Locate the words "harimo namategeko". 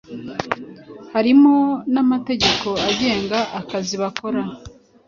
1.13-2.67